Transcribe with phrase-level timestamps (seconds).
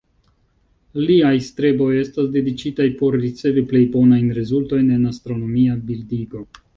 [1.01, 6.43] Liaj streboj estas dediĉitaj por ricevi plej bonajn rezultojn en astronomia bildigo.